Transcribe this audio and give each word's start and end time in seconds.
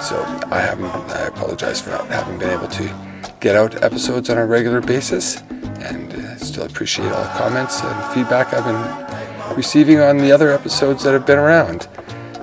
So 0.02 0.22
I 0.52 0.60
haven't, 0.60 0.90
I 0.90 1.26
apologize 1.28 1.80
for 1.80 1.88
not 1.88 2.06
having 2.08 2.38
been 2.38 2.50
able 2.50 2.68
to 2.68 3.34
get 3.40 3.56
out 3.56 3.82
episodes 3.82 4.28
on 4.28 4.36
a 4.36 4.44
regular 4.44 4.82
basis 4.82 5.40
and 5.80 6.12
uh, 6.12 6.36
still 6.36 6.66
appreciate 6.66 7.10
all 7.10 7.22
the 7.22 7.30
comments 7.30 7.80
and 7.82 8.14
feedback 8.14 8.52
I've 8.52 8.66
been 8.66 9.56
receiving 9.56 10.00
on 10.00 10.18
the 10.18 10.30
other 10.32 10.52
episodes 10.52 11.02
that 11.04 11.14
have 11.14 11.24
been 11.24 11.38
around. 11.38 11.88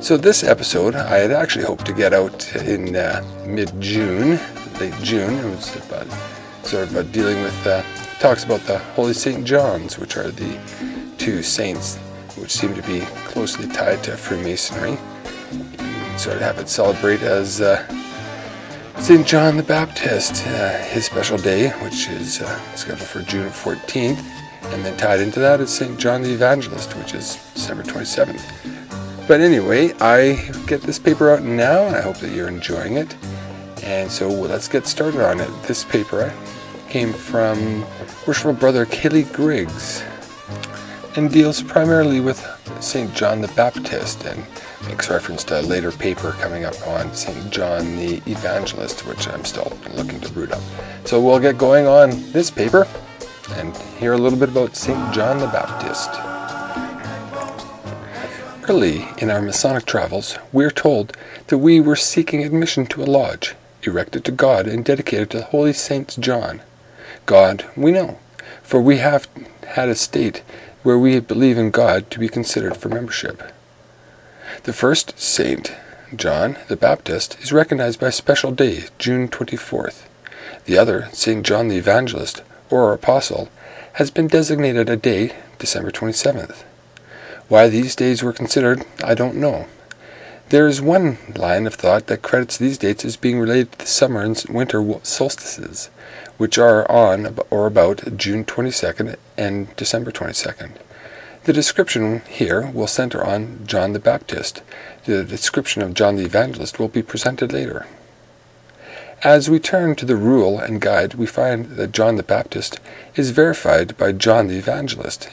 So 0.01 0.17
this 0.17 0.44
episode, 0.44 0.95
I 0.95 1.19
had 1.19 1.31
actually 1.31 1.66
hoped 1.66 1.85
to 1.85 1.94
get 1.94 2.11
out 2.11 2.55
in 2.55 2.95
uh, 2.95 3.23
mid-June, 3.45 4.39
late 4.79 4.95
June. 5.03 5.38
It 5.38 5.45
was 5.45 5.75
about, 5.75 6.07
sort 6.64 6.92
of 6.94 7.11
dealing 7.11 7.42
with 7.44 7.67
uh, 7.67 7.83
talks 8.19 8.44
about 8.44 8.61
the 8.61 8.78
Holy 8.95 9.14
Saint 9.14 9.45
Johns, 9.45 9.97
which 10.00 10.17
are 10.17 10.31
the 10.31 10.59
two 11.17 11.44
saints 11.44 11.97
which 12.38 12.52
seem 12.52 12.73
to 12.73 12.81
be 12.83 13.02
closely 13.28 13.67
tied 13.67 14.03
to 14.03 14.17
Freemasonry. 14.17 14.97
You 15.52 16.17
sort 16.17 16.38
of 16.38 16.41
have 16.41 16.59
it 16.59 16.69
celebrate 16.69 17.22
as 17.22 17.61
uh, 17.61 17.88
Saint 19.00 19.28
John 19.28 19.58
the 19.58 19.64
Baptist, 19.64 20.45
uh, 20.47 20.78
his 20.86 21.06
special 21.06 21.38
day, 21.38 21.69
which 21.81 22.08
is 22.08 22.41
uh, 22.41 22.75
scheduled 22.75 23.08
for 23.08 23.22
June 23.22 23.50
14th, 23.50 24.23
and 24.72 24.86
then 24.86 24.95
tied 24.97 25.19
into 25.19 25.39
that 25.39 25.59
is 25.59 25.73
Saint 25.73 26.00
John 26.00 26.22
the 26.22 26.31
Evangelist, 26.31 26.95
which 26.95 27.14
is 27.14 27.36
December 27.53 27.84
27th. 27.84 29.28
But 29.28 29.41
anyway, 29.41 29.94
I 30.00 30.50
get 30.67 30.81
this 30.81 31.00
paper 31.00 31.31
out 31.31 31.44
now, 31.44 31.86
and 31.88 31.95
I 31.95 32.02
hope 32.02 32.17
that 32.17 32.34
you're 32.34 32.47
enjoying 32.47 32.97
it. 32.97 33.16
And 33.84 34.09
so 34.09 34.30
let's 34.30 34.67
get 34.67 34.88
started 34.88 35.22
on 35.22 35.39
it. 35.39 35.50
This 35.64 35.84
paper 35.84 36.34
came 36.94 37.11
from 37.11 37.83
Worshipful 38.27 38.53
Brother 38.53 38.86
Kelly 38.86 39.23
Griggs 39.23 40.03
and 41.16 41.31
deals 41.31 41.63
primarily 41.63 42.19
with 42.19 42.39
St. 42.81 43.11
John 43.16 43.41
the 43.41 43.47
Baptist 43.47 44.23
and 44.25 44.45
makes 44.85 45.09
reference 45.09 45.44
to 45.45 45.59
a 45.59 45.63
later 45.63 45.91
paper 45.91 46.33
coming 46.33 46.66
up 46.66 46.75
on 46.88 47.11
St. 47.16 47.50
John 47.50 47.95
the 47.95 48.22
Evangelist, 48.28 49.07
which 49.07 49.28
I'm 49.28 49.44
still 49.44 49.75
looking 49.95 50.19
to 50.19 50.31
root 50.34 50.51
up. 50.51 50.62
So 51.03 51.19
we'll 51.19 51.40
get 51.40 51.57
going 51.57 51.88
on 51.88 52.12
this 52.31 52.51
paper 52.51 52.88
and 53.53 53.75
hear 53.97 54.13
a 54.13 54.17
little 54.19 54.38
bit 54.38 54.50
about 54.50 54.75
St. 54.75 55.16
John 55.16 55.40
the 55.40 55.47
Baptist. 55.47 56.12
Early 58.69 59.07
in 59.17 59.31
our 59.31 59.41
Masonic 59.41 59.85
travels, 59.85 60.38
we 60.51 60.63
are 60.63 60.69
told 60.69 61.17
that 61.47 61.57
we 61.57 61.81
were 61.81 61.96
seeking 61.96 62.44
admission 62.44 62.85
to 62.85 63.01
a 63.01 63.06
lodge, 63.06 63.56
erected 63.81 64.23
to 64.25 64.31
God 64.31 64.67
and 64.67 64.85
dedicated 64.85 65.31
to 65.31 65.38
the 65.40 65.46
holy 65.46 65.73
Saint 65.73 66.19
John. 66.19 66.62
God, 67.25 67.66
we 67.75 67.91
know, 67.91 68.19
for 68.62 68.81
we 68.81 68.97
have 68.97 69.28
had 69.68 69.90
a 69.90 69.96
state 69.96 70.44
where 70.84 71.00
we 71.00 71.19
believe 71.19 71.57
in 71.57 71.72
God 71.72 72.12
to 72.12 72.19
be 72.19 72.28
considered 72.28 72.75
for 72.75 72.90
membership. 72.90 73.41
The 74.63 74.74
first 74.74 75.19
saint, 75.19 75.73
John 76.16 76.57
the 76.68 76.75
Baptist, 76.75 77.40
is 77.41 77.53
recognized 77.53 78.00
by 78.00 78.09
special 78.09 78.52
day, 78.52 78.85
June 78.97 79.28
24th. 79.28 80.07
The 80.66 80.78
other, 80.78 81.09
St. 81.12 81.46
John 81.46 81.68
the 81.68 81.78
Evangelist, 81.78 82.44
or 82.69 82.94
Apostle, 82.94 83.50
has 83.94 84.12
been 84.12 84.28
designated 84.28 84.90
a 84.90 84.96
day, 84.96 85.35
December 85.59 85.91
27th. 85.91 86.63
Why 87.47 87.68
these 87.68 87.96
days 87.96 88.23
were 88.23 88.34
considered, 88.34 88.85
I 89.03 89.13
don't 89.13 89.35
know. 89.35 89.68
There 90.50 90.68
is 90.68 90.81
one 90.81 91.18
line 91.35 91.66
of 91.66 91.75
thought 91.75 92.07
that 92.07 92.22
credits 92.22 92.57
these 92.57 92.78
dates 92.78 93.03
as 93.06 93.18
being 93.18 93.40
related 93.40 93.72
to 93.73 93.78
the 93.79 93.85
summer 93.85 94.22
and 94.22 94.44
winter 94.50 94.84
solstices, 95.03 95.90
which 96.38 96.57
are 96.57 96.89
on 96.91 97.38
or 97.49 97.67
about 97.67 98.17
June 98.17 98.44
22nd 98.45 99.16
and 99.38 99.75
December 99.75 100.11
22nd. 100.11 100.71
The 101.45 101.53
description 101.53 102.21
here 102.29 102.71
will 102.73 102.88
center 102.88 103.23
on 103.23 103.66
John 103.67 103.91
the 103.91 103.99
Baptist. 103.99 104.61
The 105.05 105.25
description 105.25 105.81
of 105.81 105.93
John 105.93 106.16
the 106.16 106.23
Evangelist 106.23 106.79
will 106.79 106.88
be 106.88 107.03
presented 107.03 107.51
later. 107.51 107.85
As 109.23 109.49
we 109.49 109.59
turn 109.59 109.95
to 109.95 110.05
the 110.05 110.16
rule 110.16 110.59
and 110.59 110.81
guide, 110.81 111.16
we 111.16 111.25
find 111.25 111.77
that 111.77 111.91
John 111.91 112.16
the 112.16 112.23
Baptist 112.23 112.79
is 113.16 113.31
verified 113.31 113.97
by 113.97 114.13
John 114.13 114.47
the 114.47 114.57
Evangelist. 114.57 115.29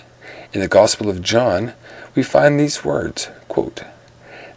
In 0.53 0.61
the 0.61 0.69
Gospel 0.69 1.09
of 1.09 1.23
John, 1.23 1.75
we 2.15 2.23
find 2.23 2.59
these 2.59 2.85
words 2.85 3.29
quote, 3.49 3.83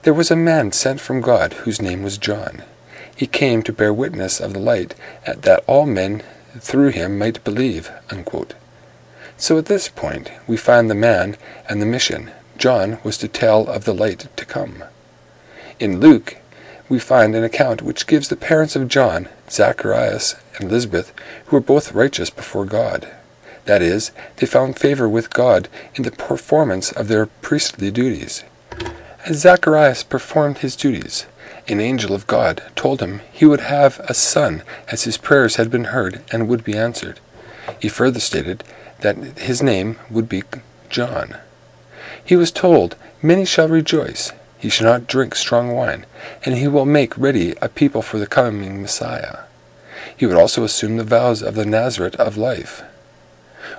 There 0.03 0.13
was 0.13 0.31
a 0.31 0.35
man 0.35 0.71
sent 0.71 1.01
from 1.01 1.21
God 1.21 1.53
whose 1.53 1.81
name 1.81 2.01
was 2.01 2.17
John. 2.17 2.63
He 3.15 3.27
came 3.27 3.61
to 3.63 3.73
bear 3.73 3.93
witness 3.93 4.39
of 4.39 4.53
the 4.53 4.59
light, 4.59 4.95
that 5.25 5.63
all 5.67 5.85
men 5.85 6.23
through 6.59 6.89
him 6.89 7.17
might 7.17 7.43
believe. 7.43 7.91
Unquote. 8.09 8.53
So 9.37 9.57
at 9.57 9.65
this 9.65 9.89
point, 9.89 10.31
we 10.47 10.57
find 10.57 10.89
the 10.89 10.95
man 10.95 11.37
and 11.67 11.81
the 11.81 11.85
mission. 11.85 12.31
John 12.57 12.99
was 13.03 13.17
to 13.17 13.27
tell 13.27 13.67
of 13.67 13.85
the 13.85 13.93
light 13.93 14.27
to 14.35 14.45
come. 14.45 14.83
In 15.79 15.99
Luke, 15.99 16.37
we 16.87 16.99
find 16.99 17.35
an 17.35 17.43
account 17.43 17.81
which 17.81 18.07
gives 18.07 18.27
the 18.27 18.35
parents 18.35 18.75
of 18.75 18.87
John, 18.87 19.27
Zacharias 19.49 20.35
and 20.55 20.69
Elizabeth, 20.69 21.13
who 21.45 21.55
were 21.55 21.61
both 21.61 21.93
righteous 21.93 22.29
before 22.29 22.65
God. 22.65 23.09
That 23.65 23.81
is, 23.81 24.11
they 24.37 24.45
found 24.45 24.77
favor 24.77 25.07
with 25.07 25.33
God 25.33 25.69
in 25.95 26.03
the 26.03 26.11
performance 26.11 26.91
of 26.91 27.07
their 27.07 27.25
priestly 27.25 27.91
duties. 27.91 28.43
As 29.25 29.39
Zacharias 29.39 30.03
performed 30.03 30.59
his 30.59 30.75
duties, 30.75 31.25
an 31.67 31.79
angel 31.79 32.13
of 32.13 32.27
God 32.27 32.61
told 32.75 32.99
him 33.01 33.21
he 33.31 33.45
would 33.45 33.61
have 33.61 33.99
a 34.01 34.13
son 34.13 34.63
as 34.89 35.03
his 35.03 35.17
prayers 35.17 35.55
had 35.55 35.71
been 35.71 35.85
heard 35.85 36.21
and 36.31 36.47
would 36.47 36.63
be 36.63 36.77
answered. 36.77 37.19
He 37.79 37.87
further 37.87 38.19
stated 38.19 38.63
that 38.99 39.17
his 39.39 39.63
name 39.63 39.97
would 40.09 40.27
be 40.27 40.43
John. 40.89 41.37
He 42.23 42.35
was 42.35 42.51
told, 42.51 42.95
Many 43.21 43.45
shall 43.45 43.67
rejoice. 43.67 44.31
He 44.57 44.69
shall 44.69 44.87
not 44.87 45.07
drink 45.07 45.35
strong 45.35 45.71
wine, 45.71 46.05
and 46.45 46.55
he 46.55 46.67
will 46.67 46.85
make 46.85 47.17
ready 47.17 47.53
a 47.61 47.69
people 47.69 48.01
for 48.01 48.17
the 48.17 48.27
coming 48.27 48.81
Messiah. 48.81 49.39
He 50.15 50.25
would 50.25 50.37
also 50.37 50.63
assume 50.63 50.97
the 50.97 51.03
vows 51.03 51.41
of 51.41 51.55
the 51.55 51.65
Nazarite 51.65 52.15
of 52.15 52.37
life. 52.37 52.83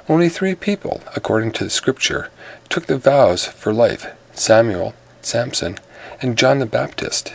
Only 0.09 0.29
three 0.29 0.55
people, 0.55 1.03
according 1.15 1.53
to 1.53 1.65
the 1.65 1.71
Scripture, 1.71 2.31
took 2.69 2.87
the 2.87 2.99
vows 2.99 3.47
for 3.47 3.73
life 3.73 4.07
Samuel, 4.33 4.95
Samson, 5.23 5.79
and 6.21 6.37
John 6.37 6.59
the 6.59 6.67
Baptist. 6.67 7.35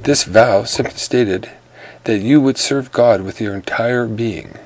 This 0.00 0.24
vow 0.24 0.64
simply 0.64 0.98
stated 0.98 1.50
that 2.04 2.18
you 2.18 2.40
would 2.40 2.58
serve 2.58 2.92
God 2.92 3.22
with 3.22 3.40
your 3.40 3.54
entire 3.54 4.06
being. 4.06 4.58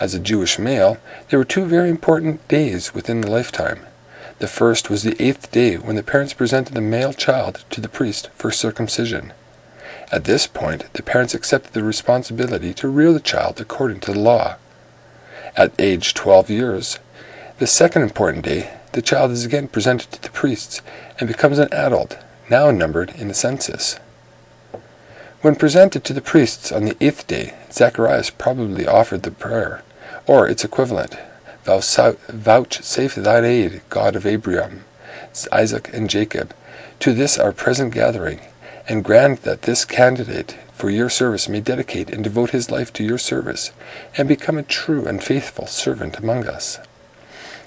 As 0.00 0.14
a 0.14 0.18
Jewish 0.18 0.58
male, 0.58 0.98
there 1.28 1.38
were 1.38 1.44
two 1.44 1.64
very 1.64 1.88
important 1.88 2.46
days 2.48 2.92
within 2.92 3.20
the 3.20 3.30
lifetime. 3.30 3.86
The 4.40 4.48
first 4.48 4.90
was 4.90 5.04
the 5.04 5.20
eighth 5.22 5.52
day 5.52 5.76
when 5.76 5.94
the 5.94 6.02
parents 6.02 6.34
presented 6.34 6.74
the 6.74 6.80
male 6.80 7.12
child 7.12 7.64
to 7.70 7.80
the 7.80 7.88
priest 7.88 8.28
for 8.34 8.50
circumcision. 8.50 9.32
At 10.10 10.24
this 10.24 10.46
point, 10.46 10.92
the 10.92 11.02
parents 11.02 11.34
accepted 11.34 11.72
the 11.72 11.84
responsibility 11.84 12.74
to 12.74 12.88
rear 12.88 13.12
the 13.12 13.20
child 13.20 13.60
according 13.60 14.00
to 14.00 14.12
the 14.12 14.18
law. 14.18 14.56
At 15.56 15.72
age 15.78 16.14
12 16.14 16.50
years, 16.50 16.98
the 17.58 17.68
second 17.68 18.02
important 18.02 18.44
day, 18.44 18.70
the 18.92 19.02
child 19.02 19.30
is 19.30 19.44
again 19.44 19.68
presented 19.68 20.10
to 20.12 20.22
the 20.22 20.30
priests 20.30 20.82
and 21.18 21.28
becomes 21.28 21.58
an 21.58 21.72
adult, 21.72 22.18
now 22.48 22.70
numbered 22.70 23.10
in 23.10 23.28
the 23.28 23.34
census. 23.34 23.98
When 25.42 25.56
presented 25.56 26.04
to 26.04 26.12
the 26.12 26.20
priests 26.20 26.72
on 26.72 26.84
the 26.84 26.96
eighth 27.00 27.26
day, 27.26 27.54
Zacharias 27.70 28.30
probably 28.30 28.86
offered 28.86 29.22
the 29.22 29.30
prayer, 29.30 29.82
or 30.26 30.48
its 30.48 30.64
equivalent, 30.64 31.16
"Thou 31.64 31.80
vouchsafe 32.28 33.14
thine 33.14 33.44
aid, 33.44 33.82
God 33.90 34.16
of 34.16 34.26
Abraham, 34.26 34.84
Isaac, 35.52 35.90
and 35.92 36.08
Jacob, 36.08 36.54
to 37.00 37.12
this 37.12 37.38
our 37.38 37.52
present 37.52 37.92
gathering, 37.92 38.40
and 38.88 39.04
grant 39.04 39.42
that 39.42 39.62
this 39.62 39.84
candidate 39.84 40.56
for 40.72 40.90
your 40.90 41.10
service 41.10 41.48
may 41.48 41.60
dedicate 41.60 42.10
and 42.10 42.24
devote 42.24 42.50
his 42.50 42.70
life 42.70 42.92
to 42.94 43.04
your 43.04 43.18
service, 43.18 43.70
and 44.16 44.28
become 44.28 44.58
a 44.58 44.62
true 44.62 45.06
and 45.06 45.22
faithful 45.22 45.66
servant 45.66 46.18
among 46.18 46.46
us. 46.46 46.78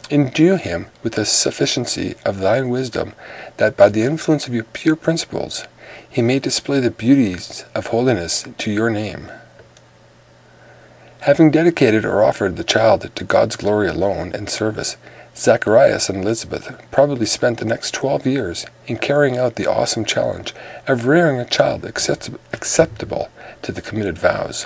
Endue 0.09 0.55
him 0.55 0.87
with 1.03 1.15
the 1.15 1.25
sufficiency 1.25 2.15
of 2.23 2.39
thine 2.39 2.69
wisdom, 2.69 3.13
that 3.57 3.75
by 3.75 3.89
the 3.89 4.03
influence 4.03 4.47
of 4.47 4.53
your 4.53 4.63
pure 4.63 4.95
principles 4.95 5.65
he 6.09 6.21
may 6.21 6.39
display 6.39 6.79
the 6.79 6.91
beauties 6.91 7.65
of 7.75 7.87
holiness 7.87 8.45
to 8.57 8.71
your 8.71 8.89
name. 8.89 9.29
Having 11.21 11.51
dedicated 11.51 12.05
or 12.05 12.23
offered 12.23 12.55
the 12.55 12.63
child 12.63 13.13
to 13.13 13.23
God's 13.25 13.57
glory 13.57 13.89
alone 13.89 14.31
and 14.33 14.49
service, 14.49 14.95
Zacharias 15.35 16.07
and 16.07 16.23
Elizabeth 16.23 16.81
probably 16.89 17.25
spent 17.25 17.59
the 17.59 17.65
next 17.65 17.93
twelve 17.93 18.25
years 18.25 18.65
in 18.85 18.97
carrying 18.97 19.37
out 19.37 19.55
the 19.55 19.69
awesome 19.69 20.05
challenge 20.05 20.55
of 20.87 21.05
rearing 21.05 21.37
a 21.37 21.45
child 21.45 21.83
accept- 21.83 22.29
acceptable 22.53 23.29
to 23.61 23.73
the 23.73 23.81
committed 23.81 24.17
vows. 24.17 24.65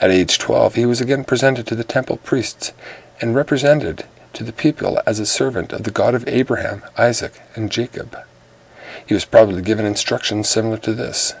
At 0.00 0.10
age 0.10 0.38
twelve, 0.38 0.76
he 0.76 0.86
was 0.86 1.00
again 1.00 1.24
presented 1.24 1.66
to 1.66 1.74
the 1.74 1.84
temple 1.84 2.18
priests 2.18 2.72
and 3.20 3.34
represented 3.34 4.04
to 4.34 4.44
the 4.44 4.52
people 4.52 5.00
as 5.06 5.18
a 5.18 5.26
servant 5.26 5.72
of 5.72 5.84
the 5.84 5.90
God 5.90 6.14
of 6.14 6.26
Abraham, 6.26 6.82
Isaac, 6.96 7.40
and 7.54 7.70
Jacob. 7.70 8.16
He 9.06 9.14
was 9.14 9.24
probably 9.24 9.62
given 9.62 9.84
instructions 9.84 10.48
similar 10.48 10.78
to 10.78 10.94
this 10.94 11.34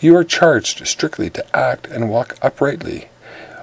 You 0.00 0.16
are 0.16 0.24
charged 0.24 0.86
strictly 0.86 1.30
to 1.30 1.56
act 1.56 1.86
and 1.86 2.10
walk 2.10 2.36
uprightly, 2.42 3.08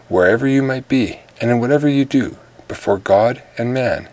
wherever 0.08 0.48
you 0.48 0.62
might 0.62 0.88
be, 0.88 1.20
and 1.40 1.52
in 1.52 1.60
whatever 1.60 1.88
you 1.88 2.06
do, 2.06 2.38
before 2.68 2.98
God 2.98 3.42
and 3.58 3.74
man, 3.74 4.10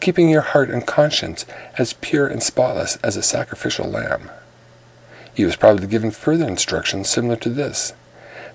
keeping 0.00 0.28
your 0.28 0.42
heart 0.42 0.70
and 0.70 0.86
conscience 0.86 1.46
as 1.78 1.92
pure 1.94 2.26
and 2.26 2.42
spotless 2.42 2.96
as 2.96 3.16
a 3.16 3.22
sacrificial 3.22 3.88
lamb. 3.88 4.30
He 5.34 5.44
was 5.44 5.56
probably 5.56 5.86
given 5.86 6.10
further 6.10 6.46
instructions 6.46 7.08
similar 7.08 7.36
to 7.36 7.50
this 7.50 7.94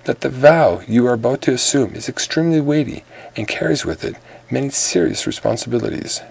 that 0.07 0.21
the 0.21 0.29
vow 0.29 0.81
you 0.87 1.05
are 1.05 1.13
about 1.13 1.41
to 1.41 1.53
assume 1.53 1.93
is 1.93 2.07
extremely 2.07 2.61
weighty 2.61 3.03
and 3.35 3.45
carries 3.45 3.85
with 3.85 4.05
it 4.05 4.15
many 4.49 4.69
serious 4.69 5.27
responsibilities. 5.27 6.21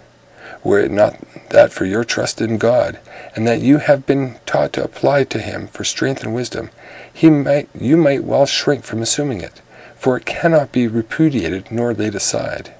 Were 0.64 0.81
it 0.81 0.90
not 0.90 1.20
that 1.50 1.73
for 1.75 1.84
your 1.84 2.02
trust 2.02 2.40
in 2.40 2.56
God, 2.56 2.99
and 3.34 3.46
that 3.46 3.61
you 3.61 3.76
have 3.76 4.06
been 4.06 4.37
taught 4.46 4.73
to 4.73 4.82
apply 4.82 5.25
to 5.25 5.38
Him 5.38 5.69
for 5.69 5.84
strength 5.84 6.23
and 6.25 6.34
wisdom, 6.34 6.70
he 7.12 7.28
might, 7.28 7.69
you 7.78 7.99
might 7.99 8.25
well 8.25 8.46
shrink 8.46 8.82
from 8.82 9.02
assuming 9.02 9.43
it, 9.43 9.61
for 9.94 10.17
it 10.17 10.25
cannot 10.25 10.73
be 10.73 10.88
repudiated 10.88 11.70
nor 11.70 11.93
laid 11.93 12.14
aside. 12.14 12.75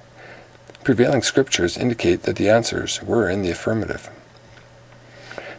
Prevailing 0.83 1.21
scriptures 1.21 1.77
indicate 1.77 2.23
that 2.23 2.37
the 2.37 2.49
answers 2.49 3.03
were 3.03 3.29
in 3.29 3.43
the 3.43 3.51
affirmative. 3.51 4.09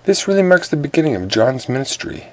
This 0.02 0.26
really 0.26 0.43
marks 0.43 0.69
the 0.69 0.76
beginning 0.76 1.14
of 1.14 1.29
John's 1.29 1.69
ministry. 1.69 2.26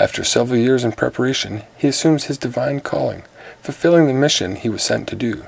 After 0.00 0.24
several 0.24 0.58
years 0.58 0.82
in 0.82 0.92
preparation, 0.92 1.62
he 1.76 1.86
assumes 1.86 2.24
his 2.24 2.38
divine 2.38 2.80
calling, 2.80 3.22
fulfilling 3.62 4.08
the 4.08 4.14
mission 4.14 4.56
he 4.56 4.68
was 4.68 4.82
sent 4.82 5.06
to 5.08 5.14
do 5.14 5.44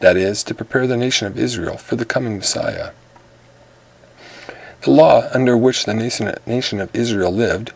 that 0.00 0.16
is, 0.16 0.42
to 0.44 0.54
prepare 0.54 0.86
the 0.86 0.96
nation 0.96 1.26
of 1.26 1.38
Israel 1.38 1.76
for 1.76 1.96
the 1.96 2.04
coming 2.04 2.38
Messiah. 2.38 2.90
The 4.82 4.90
law 4.90 5.28
under 5.32 5.56
which 5.56 5.84
the 5.84 5.94
nation 6.46 6.80
of 6.80 6.94
Israel 6.94 7.32
lived 7.32 7.72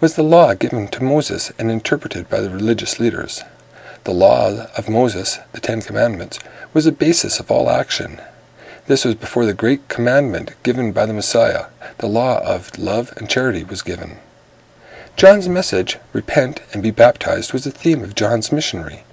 was 0.00 0.14
the 0.14 0.22
law 0.22 0.54
given 0.54 0.88
to 0.88 1.02
Moses 1.02 1.50
and 1.58 1.70
interpreted 1.70 2.28
by 2.28 2.40
the 2.40 2.50
religious 2.50 3.00
leaders. 3.00 3.42
The 4.04 4.14
law 4.14 4.66
of 4.76 4.88
Moses, 4.88 5.40
the 5.52 5.60
Ten 5.60 5.82
Commandments, 5.82 6.38
was 6.72 6.84
the 6.84 6.92
basis 6.92 7.40
of 7.40 7.50
all 7.50 7.68
action. 7.68 8.20
This 8.86 9.04
was 9.04 9.16
before 9.16 9.46
the 9.46 9.54
great 9.54 9.88
commandment 9.88 10.54
given 10.62 10.92
by 10.92 11.06
the 11.06 11.12
Messiah, 11.12 11.66
the 11.98 12.06
law 12.06 12.38
of 12.44 12.78
love 12.78 13.12
and 13.16 13.28
charity, 13.28 13.64
was 13.64 13.82
given. 13.82 14.18
John's 15.16 15.48
message, 15.48 15.96
repent 16.12 16.60
and 16.74 16.82
be 16.82 16.90
baptized, 16.90 17.54
was 17.54 17.64
the 17.64 17.70
theme 17.70 18.04
of 18.04 18.14
John's 18.14 18.52
missionary. 18.52 19.04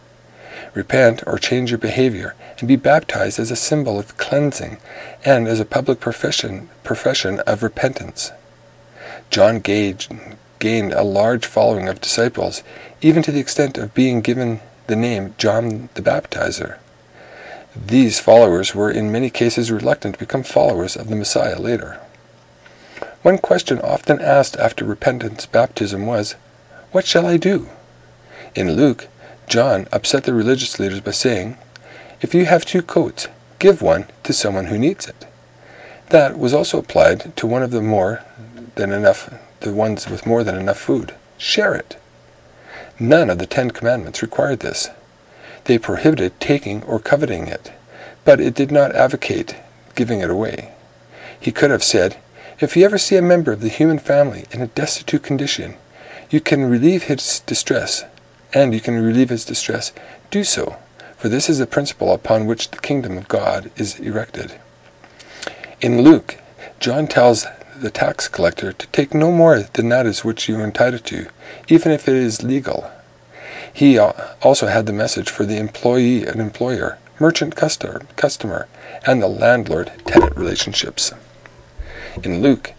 Repent 0.74 1.24
or 1.26 1.38
change 1.38 1.72
your 1.72 1.78
behavior 1.78 2.36
and 2.60 2.68
be 2.68 2.76
baptized 2.76 3.40
as 3.40 3.50
a 3.50 3.56
symbol 3.56 3.98
of 3.98 4.18
cleansing 4.18 4.80
and 5.24 5.48
as 5.48 5.62
a 5.62 5.66
public 5.66 6.02
profession, 6.02 6.68
profession 6.84 7.40
of 7.48 7.64
repentance. 7.64 8.34
John 9.30 9.62
Gage 9.62 10.10
gained 10.60 10.92
a 10.92 11.04
large 11.04 11.46
following 11.46 11.88
of 11.88 12.02
disciples, 12.02 12.64
even 13.02 13.24
to 13.24 13.32
the 13.32 13.40
extent 13.40 13.78
of 13.78 13.94
being 13.94 14.20
given 14.20 14.60
the 14.88 14.98
name 14.98 15.36
John 15.38 15.88
the 15.94 16.02
Baptizer. 16.02 16.80
These 17.78 18.20
followers 18.20 18.76
were 18.76 18.92
in 18.92 19.10
many 19.10 19.30
cases 19.30 19.72
reluctant 19.72 20.16
to 20.16 20.20
become 20.20 20.44
followers 20.44 20.98
of 20.98 21.08
the 21.08 21.16
Messiah 21.16 21.60
later. 21.60 22.02
One 23.24 23.38
question 23.38 23.80
often 23.80 24.20
asked 24.20 24.58
after 24.58 24.84
repentance 24.84 25.46
baptism 25.46 26.06
was, 26.06 26.36
What 26.92 27.06
shall 27.06 27.26
I 27.26 27.38
do? 27.38 27.70
In 28.54 28.74
Luke, 28.74 29.08
John 29.48 29.88
upset 29.94 30.26
the 30.26 30.34
religious 30.34 30.78
leaders 30.78 31.00
by 31.00 31.12
saying, 31.12 31.58
If 32.20 32.36
you 32.36 32.46
have 32.46 32.66
two 32.66 32.82
coats, 32.82 33.30
give 33.60 33.82
one 33.82 34.08
to 34.24 34.34
someone 34.34 34.66
who 34.66 34.78
needs 34.78 35.08
it. 35.08 35.26
That 36.10 36.38
was 36.38 36.54
also 36.54 36.80
applied 36.80 37.34
to 37.38 37.48
one 37.48 37.64
of 37.64 37.72
the 37.72 37.82
more 37.82 38.26
than 38.76 38.92
enough 38.92 39.34
the 39.62 39.74
ones 39.74 40.10
with 40.10 40.26
more 40.26 40.44
than 40.44 40.58
enough 40.58 40.80
food. 40.80 41.16
Share 41.38 41.74
it. 41.74 41.98
None 43.00 43.30
of 43.30 43.38
the 43.38 43.46
Ten 43.46 43.72
Commandments 43.72 44.22
required 44.22 44.60
this. 44.60 44.90
They 45.64 45.78
prohibited 45.78 46.42
taking 46.42 46.84
or 46.84 47.00
coveting 47.00 47.48
it, 47.48 47.72
but 48.26 48.42
it 48.42 48.54
did 48.54 48.70
not 48.70 48.94
advocate 48.94 49.56
giving 49.96 50.20
it 50.20 50.30
away. 50.30 50.74
He 51.40 51.54
could 51.54 51.72
have 51.72 51.84
said, 51.84 52.18
If 52.64 52.78
you 52.78 52.86
ever 52.86 52.98
see 52.98 53.18
a 53.18 53.22
member 53.22 53.52
of 53.52 53.60
the 53.60 53.68
human 53.68 54.00
family 54.00 54.46
in 54.52 54.62
a 54.62 54.68
destitute 54.68 55.22
condition, 55.22 55.76
you 56.30 56.40
can 56.40 56.64
relieve 56.64 57.04
his 57.04 57.42
distress 57.42 58.06
and 58.54 58.74
you 58.74 58.80
can 58.80 58.96
relieve 59.04 59.32
his 59.32 59.44
distress, 59.44 59.92
do 60.32 60.46
so, 60.46 60.78
for 61.18 61.28
this 61.28 61.50
is 61.50 61.60
the 61.60 61.68
principle 61.68 62.14
upon 62.14 62.46
which 62.46 62.72
the 62.72 62.78
kingdom 62.78 63.18
of 63.18 63.28
God 63.28 63.70
is 63.76 64.00
erected. 64.00 64.62
In 65.82 66.04
Luke, 66.04 66.38
John 66.80 67.06
tells 67.06 67.46
the 67.76 67.92
tax 67.92 68.30
collector 68.30 68.72
to 68.72 68.88
take 68.88 69.14
no 69.14 69.30
more 69.30 69.60
than 69.60 69.90
that 69.90 70.06
is 70.06 70.24
which 70.24 70.48
you 70.48 70.58
are 70.58 70.64
entitled 70.64 71.04
to, 71.08 71.28
even 71.68 71.92
if 71.92 72.08
it 72.08 72.16
is 72.16 72.44
legal. 72.44 72.90
He 73.74 74.00
also 74.00 74.68
had 74.68 74.86
the 74.86 74.94
message 74.94 75.30
for 75.30 75.46
the 75.46 75.58
employee 75.58 76.26
and 76.26 76.40
employer, 76.40 76.98
merchant 77.20 77.58
customer, 77.58 78.68
and 79.06 79.22
the 79.22 79.28
landlord 79.28 79.92
tenant 80.06 80.38
relationships. 80.38 81.12
In 82.22 82.44
Luke, 82.44 82.74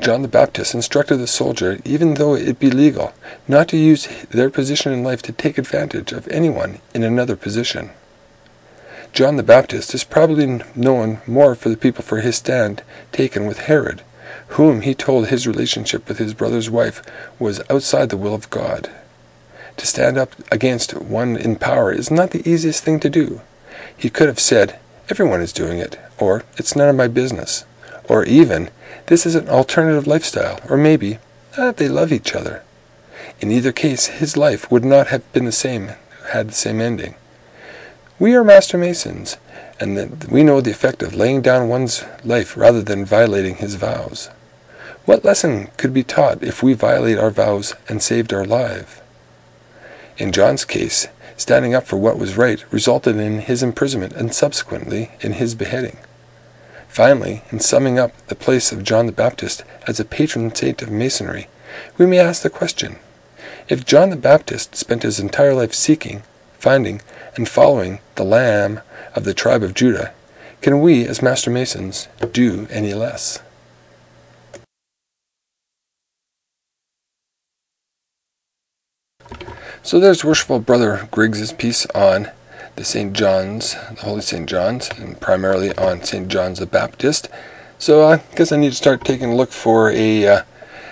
John 0.00 0.22
the 0.22 0.28
Baptist 0.28 0.74
instructed 0.74 1.18
the 1.18 1.28
soldier, 1.28 1.78
even 1.84 2.14
though 2.14 2.34
it 2.34 2.58
be 2.58 2.68
legal, 2.68 3.12
not 3.46 3.68
to 3.68 3.76
use 3.76 4.08
their 4.30 4.50
position 4.50 4.92
in 4.92 5.04
life 5.04 5.22
to 5.22 5.32
take 5.32 5.56
advantage 5.56 6.10
of 6.10 6.26
anyone 6.28 6.80
in 6.92 7.04
another 7.04 7.36
position. 7.36 7.90
John 9.12 9.36
the 9.36 9.44
Baptist 9.44 9.94
is 9.94 10.02
probably 10.02 10.62
known 10.74 11.20
more 11.28 11.54
for 11.54 11.68
the 11.68 11.76
people 11.76 12.02
for 12.02 12.20
his 12.20 12.36
stand 12.36 12.82
taken 13.12 13.46
with 13.46 13.60
Herod, 13.60 14.02
whom 14.48 14.80
he 14.80 14.94
told 14.94 15.28
his 15.28 15.46
relationship 15.46 16.08
with 16.08 16.18
his 16.18 16.34
brother's 16.34 16.68
wife 16.68 17.02
was 17.38 17.62
outside 17.70 18.08
the 18.08 18.16
will 18.16 18.34
of 18.34 18.50
God. 18.50 18.90
To 19.76 19.86
stand 19.86 20.18
up 20.18 20.34
against 20.50 20.94
one 21.00 21.36
in 21.36 21.54
power 21.54 21.92
is 21.92 22.10
not 22.10 22.32
the 22.32 22.46
easiest 22.48 22.82
thing 22.82 22.98
to 23.00 23.08
do. 23.08 23.42
He 23.96 24.10
could 24.10 24.26
have 24.26 24.40
said, 24.40 24.80
Everyone 25.08 25.40
is 25.40 25.52
doing 25.52 25.78
it, 25.78 26.00
or 26.18 26.42
It's 26.56 26.74
none 26.74 26.88
of 26.88 26.96
my 26.96 27.06
business, 27.06 27.64
or 28.08 28.24
even, 28.24 28.70
this 29.06 29.26
is 29.26 29.34
an 29.34 29.48
alternative 29.48 30.06
lifestyle, 30.06 30.60
or 30.68 30.76
maybe, 30.76 31.18
ah, 31.58 31.72
they 31.72 31.88
love 31.88 32.12
each 32.12 32.34
other. 32.34 32.62
In 33.40 33.50
either 33.50 33.72
case, 33.72 34.06
his 34.06 34.36
life 34.36 34.70
would 34.70 34.84
not 34.84 35.08
have 35.08 35.30
been 35.32 35.44
the 35.44 35.52
same, 35.52 35.92
had 36.30 36.48
the 36.48 36.54
same 36.54 36.80
ending. 36.80 37.14
We 38.18 38.34
are 38.34 38.44
master 38.44 38.78
masons, 38.78 39.36
and 39.80 40.24
we 40.30 40.44
know 40.44 40.60
the 40.60 40.70
effect 40.70 41.02
of 41.02 41.14
laying 41.14 41.42
down 41.42 41.68
one's 41.68 42.04
life 42.24 42.56
rather 42.56 42.82
than 42.82 43.04
violating 43.04 43.56
his 43.56 43.74
vows. 43.74 44.30
What 45.04 45.24
lesson 45.24 45.68
could 45.76 45.92
be 45.92 46.04
taught 46.04 46.44
if 46.44 46.62
we 46.62 46.74
violate 46.74 47.18
our 47.18 47.30
vows 47.30 47.74
and 47.88 48.00
saved 48.00 48.32
our 48.32 48.44
life? 48.44 49.02
In 50.18 50.30
John's 50.30 50.64
case, 50.64 51.08
standing 51.36 51.74
up 51.74 51.84
for 51.84 51.96
what 51.96 52.18
was 52.18 52.36
right 52.36 52.64
resulted 52.72 53.16
in 53.16 53.40
his 53.40 53.64
imprisonment 53.64 54.12
and 54.12 54.32
subsequently 54.32 55.10
in 55.20 55.32
his 55.32 55.56
beheading. 55.56 55.98
Finally, 56.92 57.42
in 57.50 57.58
summing 57.58 57.98
up 57.98 58.14
the 58.26 58.34
place 58.34 58.70
of 58.70 58.84
John 58.84 59.06
the 59.06 59.12
Baptist 59.12 59.64
as 59.86 59.98
a 59.98 60.04
patron 60.04 60.54
saint 60.54 60.82
of 60.82 60.90
Masonry, 60.90 61.48
we 61.96 62.04
may 62.04 62.18
ask 62.18 62.42
the 62.42 62.50
question 62.50 62.98
If 63.66 63.86
John 63.86 64.10
the 64.10 64.16
Baptist 64.16 64.76
spent 64.76 65.02
his 65.02 65.18
entire 65.18 65.54
life 65.54 65.72
seeking, 65.72 66.22
finding, 66.58 67.00
and 67.34 67.48
following 67.48 68.00
the 68.16 68.24
Lamb 68.24 68.82
of 69.14 69.24
the 69.24 69.32
tribe 69.32 69.62
of 69.62 69.72
Judah, 69.72 70.12
can 70.60 70.82
we, 70.82 71.06
as 71.06 71.22
Master 71.22 71.50
Masons, 71.50 72.08
do 72.30 72.66
any 72.70 72.92
less? 72.92 73.38
So 79.82 79.98
there's 79.98 80.26
worshipful 80.26 80.60
Brother 80.60 81.08
Griggs's 81.10 81.54
piece 81.54 81.86
on 81.94 82.30
the 82.76 82.84
St. 82.84 83.12
John's, 83.12 83.74
the 83.74 84.02
Holy 84.02 84.22
St. 84.22 84.48
John's, 84.48 84.88
and 84.90 85.20
primarily 85.20 85.76
on 85.76 86.02
St. 86.02 86.28
John's 86.28 86.58
the 86.58 86.66
Baptist. 86.66 87.28
So 87.78 88.06
I 88.08 88.22
guess 88.36 88.52
I 88.52 88.56
need 88.56 88.70
to 88.70 88.76
start 88.76 89.04
taking 89.04 89.32
a 89.32 89.34
look 89.34 89.50
for 89.50 89.90
a 89.90 90.26
uh, 90.26 90.42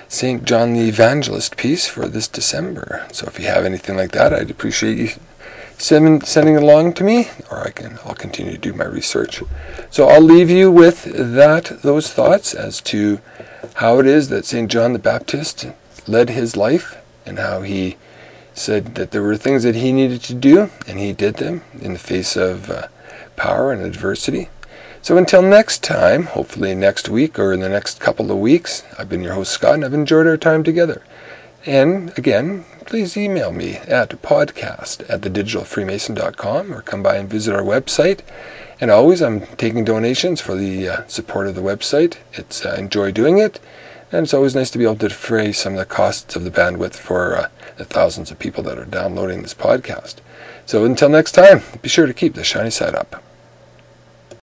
St. 0.08 0.44
John 0.44 0.74
the 0.74 0.88
Evangelist 0.88 1.56
piece 1.56 1.86
for 1.86 2.08
this 2.08 2.26
December. 2.26 3.06
So 3.12 3.26
if 3.26 3.38
you 3.38 3.46
have 3.46 3.64
anything 3.64 3.96
like 3.96 4.12
that, 4.12 4.34
I'd 4.34 4.50
appreciate 4.50 4.98
you 4.98 5.10
send, 5.78 6.26
sending 6.26 6.56
it 6.56 6.62
along 6.62 6.94
to 6.94 7.04
me, 7.04 7.28
or 7.50 7.58
I 7.60 7.70
can 7.70 7.98
I'll 8.04 8.14
continue 8.14 8.52
to 8.52 8.58
do 8.58 8.72
my 8.72 8.84
research. 8.84 9.42
So 9.90 10.08
I'll 10.08 10.20
leave 10.20 10.50
you 10.50 10.70
with 10.70 11.04
that 11.04 11.82
those 11.82 12.12
thoughts 12.12 12.54
as 12.54 12.80
to 12.82 13.20
how 13.76 14.00
it 14.00 14.06
is 14.06 14.28
that 14.28 14.44
St. 14.44 14.70
John 14.70 14.92
the 14.92 14.98
Baptist 14.98 15.68
led 16.06 16.30
his 16.30 16.56
life 16.56 16.96
and 17.24 17.38
how 17.38 17.62
he 17.62 17.96
said 18.54 18.94
that 18.96 19.10
there 19.10 19.22
were 19.22 19.36
things 19.36 19.62
that 19.62 19.74
he 19.74 19.92
needed 19.92 20.22
to 20.22 20.34
do, 20.34 20.70
and 20.86 20.98
he 20.98 21.12
did 21.12 21.36
them 21.36 21.62
in 21.80 21.92
the 21.92 21.98
face 21.98 22.36
of 22.36 22.70
uh, 22.70 22.88
power 23.36 23.72
and 23.72 23.82
adversity. 23.82 24.48
So 25.02 25.16
until 25.16 25.40
next 25.40 25.82
time, 25.82 26.24
hopefully 26.24 26.74
next 26.74 27.08
week 27.08 27.38
or 27.38 27.52
in 27.54 27.60
the 27.60 27.70
next 27.70 28.00
couple 28.00 28.30
of 28.30 28.36
weeks, 28.36 28.84
I've 28.98 29.08
been 29.08 29.22
your 29.22 29.32
host 29.34 29.52
Scott, 29.52 29.74
and 29.74 29.84
I've 29.84 29.94
enjoyed 29.94 30.26
our 30.26 30.36
time 30.36 30.62
together. 30.62 31.02
And 31.64 32.16
again, 32.18 32.64
please 32.84 33.16
email 33.16 33.52
me 33.52 33.76
at 33.76 34.10
podcast 34.22 35.08
at 35.08 35.22
thedigitalfreemason.com 35.22 36.72
or 36.72 36.82
come 36.82 37.02
by 37.02 37.16
and 37.16 37.30
visit 37.30 37.54
our 37.54 37.62
website. 37.62 38.20
And 38.80 38.90
always, 38.90 39.22
I'm 39.22 39.46
taking 39.56 39.84
donations 39.84 40.40
for 40.40 40.54
the 40.54 40.88
uh, 40.88 41.06
support 41.06 41.46
of 41.46 41.54
the 41.54 41.60
website. 41.60 42.16
It's 42.32 42.64
uh, 42.64 42.74
enjoy 42.78 43.12
doing 43.12 43.38
it, 43.38 43.60
and 44.12 44.24
it's 44.24 44.34
always 44.34 44.54
nice 44.54 44.70
to 44.70 44.78
be 44.78 44.84
able 44.84 44.96
to 44.96 45.08
defray 45.08 45.52
some 45.52 45.74
of 45.74 45.78
the 45.78 45.84
costs 45.84 46.34
of 46.36 46.44
the 46.44 46.50
bandwidth 46.50 46.94
for 46.94 47.36
uh, 47.36 47.48
the 47.76 47.84
thousands 47.84 48.30
of 48.30 48.38
people 48.38 48.62
that 48.64 48.78
are 48.78 48.84
downloading 48.84 49.42
this 49.42 49.54
podcast. 49.54 50.16
So 50.66 50.84
until 50.84 51.08
next 51.08 51.32
time, 51.32 51.62
be 51.82 51.88
sure 51.88 52.06
to 52.06 52.14
keep 52.14 52.34
the 52.34 52.44
shiny 52.44 52.70
side 52.70 52.94
up. 52.94 53.22